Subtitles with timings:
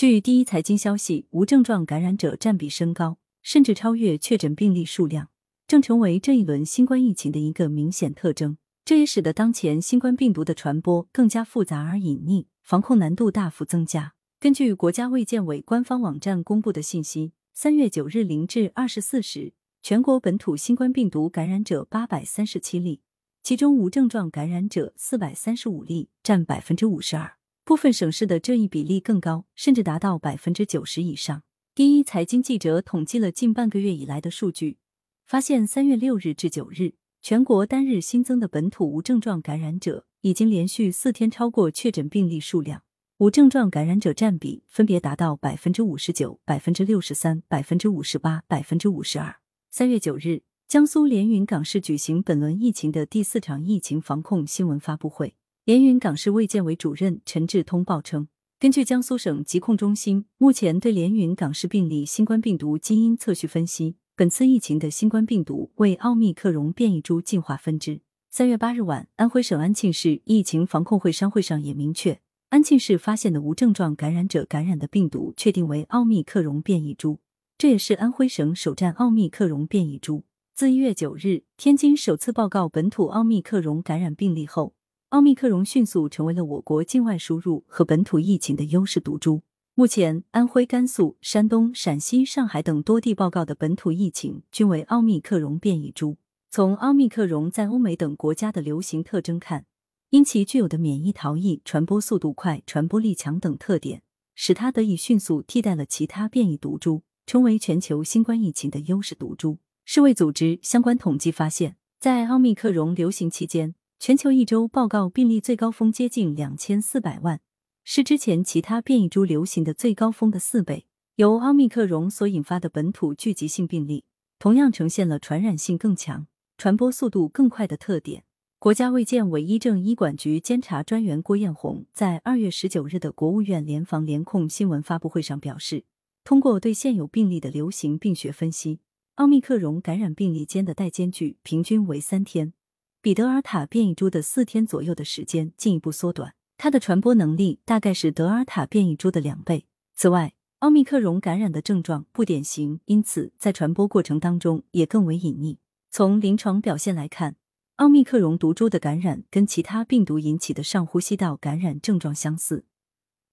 [0.00, 5.28] 据第一财经消息，无症状感染者占比升高，甚至超越确诊病例数量，
[5.66, 8.56] 正成为这一轮新冠疫情的一个明显特征。
[8.82, 14.14] 这也使得当前新冠病毒的传播更加复杂而隐匿，防控难度大幅增加。
[14.40, 23.02] 根据国家卫健委官方网站公布的信息，三月九日零至二十四时，全国本土新冠病毒感染者八百三十七例，
[23.42, 27.39] 其中无症状感染者四百三十五例，占百分之五十二。
[27.64, 31.42] 部分省市的这一比例更高，甚至达到百分之九十以上。
[31.74, 34.78] 第一财经记者统计了近半个月以来的数据，
[35.24, 42.82] 发现三月六日至九日，全国单日新增的本土无症状感染者已经连续四天超过确诊病例数量，
[43.18, 49.36] 无症状感染者占比分别达到百分之五十九、百分之六十三、百分之五十八、百分之五十二。
[49.70, 55.36] 三月九日，江苏连云港市举行本轮疫情的第四场疫情防控新闻发布会。
[55.66, 58.28] 连云港市卫健委主任陈志通报称，
[58.58, 68.00] 根据江苏省疾控中心目前对连云港市病例新冠病毒基因测序分析，本次疫情的新冠病毒为奥密克戎变异株进化分支。
[68.30, 77.18] 三月八日晚，安徽省安庆市疫情防控会商会上也明确，安庆市发现的无症状感染者感染的病毒确定为奥密克戎变异株，
[77.58, 80.24] 这也是安徽省首站奥密克戎变异株。
[80.54, 84.72] 自一月九日天津首次报告本土奥密克戎感染病例后。
[85.10, 89.42] 奥密克戎迅速成为了我国境外输入和本土疫情的优势毒株。
[89.74, 96.18] 目前，安徽、甘肃、山东、陕西、上海等多地报告的本土疫情均为奥密克戎变异株。
[96.48, 99.66] 从奥密克戎在欧美等国家的流行特征看，
[100.10, 104.02] 因其具有的免疫逃逸、传播速度快、传播力强等特点，
[104.36, 109.58] 使它得以迅速替代了其他变异毒株，成为全球新冠疫情的优势毒株。
[109.84, 113.74] 世卫组织相关统计发现，在奥密克戎流行期间。
[114.00, 117.38] 全球一周报告病例最高峰接近两千四百万，
[117.84, 120.86] 是之前其他变异株流行的最高峰的四倍。
[121.16, 124.04] 由奥密克戎所引发的本土聚集性病例，
[124.38, 128.24] 同样呈现了传染性更强、传播速度更快的特点。
[128.58, 135.84] 国家卫健委医政医管局监察专员郭艳红在二月十九日的国务院联防联控新闻发布会上表示，
[136.24, 138.80] 通过对现有病例的流行病学分析，
[139.16, 142.54] 奥密克戎感染病例间的带间距平均为三天。
[143.02, 149.64] 比德尔塔变异株的四天左右的时间进一步缩短，它的传播能力大概是德尔塔变异株的两倍。
[149.94, 155.56] 此外，奥密克戎感染的症状不典型，因此在传播过程当中也更为隐匿。
[155.90, 157.36] 从临床表现来看，
[157.76, 162.66] 奥密克戎毒株的感染跟其他病毒引起的上呼吸道感染症状相似，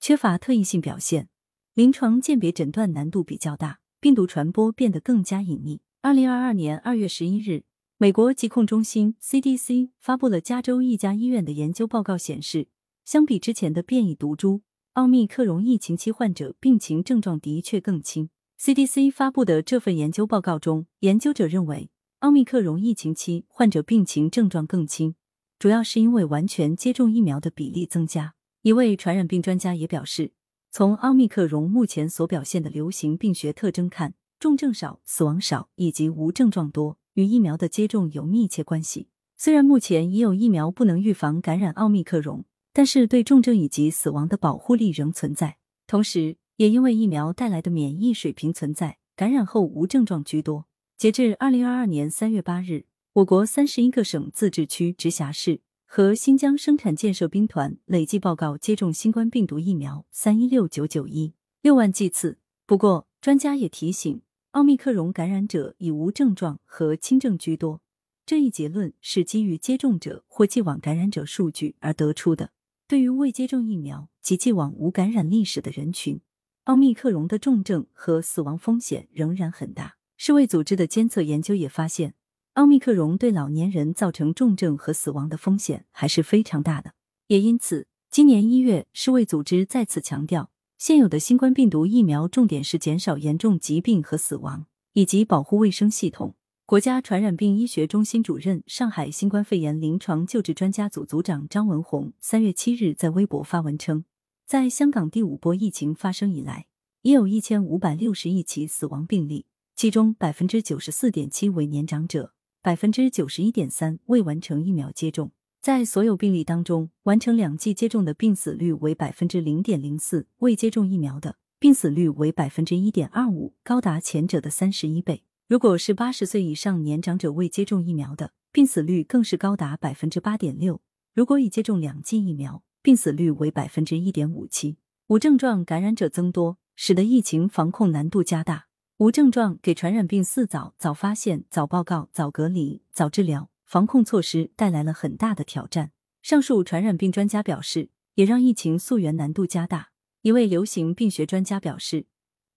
[0.00, 1.28] 缺乏特异性表现，
[1.74, 5.78] 临床鉴别诊断难度比较大，病毒传播变得更加隐匿。
[6.00, 7.62] 二零二二年二月十一日。
[8.02, 12.66] 美国疾控中心 CDC 发布了加州一家医院的研究报告，显示，
[13.04, 14.62] 相比之前的变异毒株，
[14.94, 18.28] 奥密克戎疫情期患者病情症状的确更轻。
[18.58, 25.14] CDC 发布的这份研究报告中，研究者认为，奥密克戎疫情期患者病情症状更轻，
[25.60, 28.34] 主要是因为完全接种疫苗的比例增加。
[28.62, 30.32] 一位传染病专家也表示，
[30.72, 36.98] 从奥密克戎目前所表现的流行病学特征看，重症少、死亡少以及无症状多。
[37.14, 39.08] 与疫苗的接种有密切关系。
[39.36, 45.56] 虽然目前已有疫苗不能预防感染奥密克戎，但是对重症以及死亡的保护力仍存在。
[45.86, 50.66] 同时，也因为疫苗带来的免疫水平存在，感染后无症状居多。
[50.96, 52.84] 截至二零二二年三月八日，
[53.14, 62.38] 我国三十一个省、自治区、直辖市和新疆生产建设兵团累计报告接种新冠病毒疫苗三一六九九一六万剂次。
[62.64, 64.22] 不过，专家也提醒。
[64.52, 67.80] 奥密克戎感染者以无症状和轻症居多，
[68.26, 72.50] 这一结论是基于接种者或既往感染者数据而得出的。
[72.86, 76.20] 对于未接种疫苗及既往无感染历史的人群，
[76.64, 79.96] 奥密克戎的重症和死亡风险仍然很大。
[80.18, 82.14] 世卫组织的监测研究也发现，
[82.52, 86.92] 奥密克戎对老年人造成重症和死亡的风险还是非常大的。
[87.28, 90.51] 也因此，今年一月，世卫组织再次强调。
[90.84, 96.34] 现有的新冠病毒疫苗重点是减少严重疾病和死亡，以及保护卫生系统。
[96.66, 104.04] 国家传染病医学中心主任、上海新冠肺炎临床救治专家组组长张文宏三月七日在微博发文称，
[104.44, 106.66] 在香港第五波疫情发生以来，
[107.02, 109.46] 已有一千五百六十亿起死亡病例，
[109.76, 115.30] 其中百分之九十四点七为年长者，百分之九十一点三未完成疫苗接种。
[115.62, 125.22] 在所有病例当中，完成两剂接种的病死率为百分之零点零四，未接种疫苗的病死率为百分之一点二五，高达前者的三十一倍。
[125.46, 130.80] 如果是八十岁以上年长者未接种疫苗的，病死率更是高达百分之八点六。
[131.14, 134.78] 如果已接种两剂疫苗，病死率为百分之一点五七。
[135.06, 138.66] 无症状感染者增多，使得疫情防控难度加大。
[138.96, 145.92] 无症状给传染病四早——早发现、早报告、早隔离、早治疗——防控措施带来了很大的挑战。
[146.20, 149.92] 上述传染病专家表示，也让疫情溯源难度加大。
[150.20, 152.04] 一位流行病学专家表示，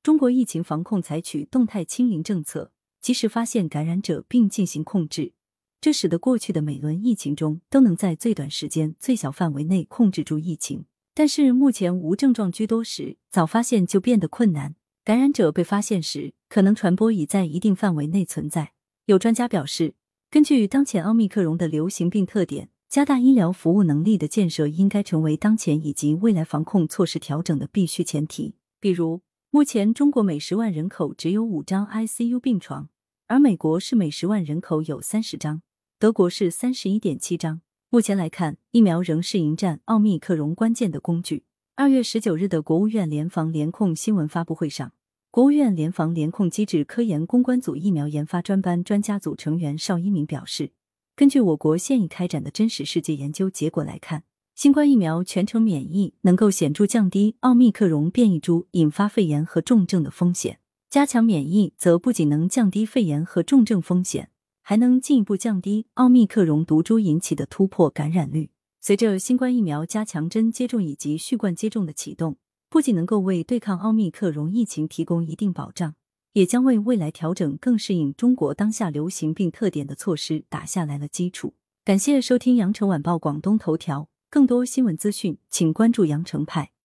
[0.03, 5.31] 中国疫情防控采取动态清零政策，及时发现感染者并进行控制。
[5.79, 10.83] 这使得过去的每轮疫情中都能在最短时间、最小范围内控制住疫情。
[11.13, 14.75] 但是目前无症状居多时，早发现就变得困难。
[15.05, 18.73] 感染者被发现时，可能传播已在一定范围内存在。
[19.05, 19.93] 有专家表示，
[20.35, 28.55] 根据当前奥密克戎的流行病特点，加大医疗服务能力的建设应该成为当前以及未来防控措施调整的必须前提。
[28.81, 32.89] 比如，目前中国每十万人口只有五张 ICU 病床，
[33.27, 35.61] 而美国是每十万人口有三十张。
[35.97, 37.61] 德国是三十一点七张。
[37.89, 41.45] 目前来看，疫苗仍是迎战奥密克戎关键的工具。
[41.75, 44.91] 二月十九日的国务院联防联控新闻发布会上，
[45.35, 50.71] 国务院联防联控机制科研攻关组疫苗研发专班专家组成员邵一鸣表示，
[51.13, 54.23] 根据我国现已开展的真实世界研究结果来看，
[54.55, 60.59] 新冠疫苗全程免疫能够显著降低奥密克戎变异株引发肺炎和重症的风险。
[60.89, 64.29] 加强免疫则不仅能降低肺炎和重症风险。
[64.61, 68.51] 还能进一步降低奥密克戎毒株引起的突破感染率。
[68.79, 72.37] 随着新冠疫苗加强针接种以及续贯接种的启动，
[72.75, 75.95] 不仅能够为对抗奥密克戎疫情提供一定保障，
[76.33, 81.53] 也将为未来调整更适应中国当下流行病特点的措施打下来了基础。
[81.85, 86.71] 感谢收听羊城晚报广东头条，更多新闻资讯，请关注羊城派。